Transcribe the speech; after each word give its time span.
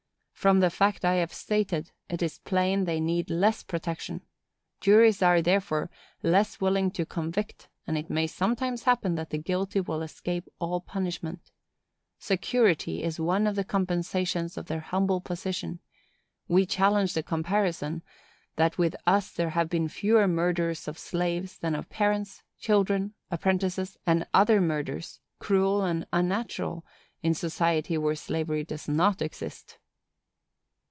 From 0.41 0.59
the 0.59 0.71
fact 0.71 1.05
I 1.05 1.17
have 1.17 1.31
stated, 1.31 1.91
it 2.09 2.23
is 2.23 2.39
plain 2.39 2.85
they 2.85 2.99
need 2.99 3.29
less 3.29 3.61
protection. 3.61 4.21
Juries 4.79 5.21
are, 5.21 5.39
therefore, 5.39 5.91
less 6.23 6.59
willing 6.59 6.89
to 6.93 7.05
convict, 7.05 7.69
and 7.85 7.95
it 7.95 8.09
may 8.09 8.25
sometimes 8.25 8.81
happen 8.81 9.13
that 9.13 9.29
the 9.29 9.37
guilty 9.37 9.81
will 9.81 10.01
escape 10.01 10.49
all 10.57 10.81
punishment. 10.81 11.51
Security 12.17 13.03
is 13.03 13.19
one 13.19 13.45
of 13.45 13.55
the 13.55 13.63
compensations 13.63 14.57
of 14.57 14.65
their 14.65 14.79
humble 14.79 15.21
position. 15.21 15.79
We 16.47 16.65
challenge 16.65 17.13
the 17.13 17.21
comparison, 17.21 18.01
that 18.55 18.79
with 18.79 18.95
us 19.05 19.31
there 19.31 19.51
have 19.51 19.69
been 19.69 19.89
fewer 19.89 20.27
murders 20.27 20.87
of 20.87 20.97
slaves 20.97 21.59
than 21.59 21.75
of 21.75 21.87
parents, 21.87 22.41
children, 22.57 23.13
apprentices, 23.29 23.95
and 24.07 24.25
other 24.33 24.59
murders, 24.59 25.19
cruel 25.37 25.83
and 25.85 26.07
unnatural, 26.11 26.83
in 27.21 27.35
society 27.35 27.95
where 27.95 28.15
slavery 28.15 28.63
does 28.63 28.87
not 28.87 29.21
exist." 29.21 29.77